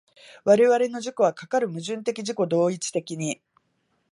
[0.45, 3.39] 我々の自己はかかる矛盾的自己同一的に